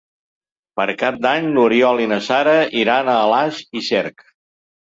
[0.79, 4.27] Per Cap d'Any n'Oriol i na Sara iran a Alàs i Cerc.